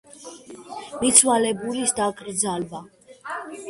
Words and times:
მიცვალებულის 1.03 1.95
დაკრძალვა 2.03 2.87